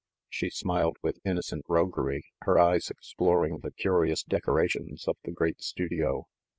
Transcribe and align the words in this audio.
She 0.31 0.49
smiled 0.49 0.97
with 1.03 1.19
innocent 1.23 1.65
roguery, 1.67 2.23
her 2.45 2.57
eyes 2.57 2.89
explor 2.91 3.47
ing 3.47 3.59
the 3.59 3.69
curious 3.69 4.23
decorations 4.23 5.07
of 5.07 5.15
the 5.23 5.31
great 5.31 5.61
studio. 5.61 6.25